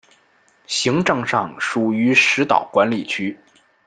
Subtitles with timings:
[0.65, 3.37] 行政上属于石岛管理区。